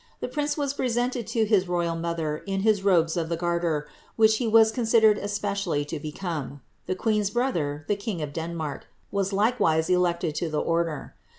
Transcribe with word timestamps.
The 0.19 0.27
prince 0.27 0.57
was 0.57 0.73
presented 0.73 1.27
to 1.27 1.45
his 1.45 1.67
royal 1.67 1.95
mother 1.95 2.37
in 2.47 2.61
his 2.61 2.83
robes 2.83 3.15
of 3.15 3.29
the 3.29 3.37
Grarter, 3.37 3.87
which 4.15 4.37
he 4.37 4.47
was 4.47 4.71
considered 4.71 5.19
especially 5.19 5.85
to 5.85 5.99
become. 5.99 6.59
The 6.87 6.95
queen's 6.95 7.29
brother, 7.29 7.85
the 7.87 7.95
king 7.95 8.19
of 8.23 8.33
Denmark, 8.33 8.87
was 9.11 9.31
likewise 9.31 9.91
elected 9.91 10.33
to 10.41 10.49
the 10.49 10.57
order. 10.59 11.13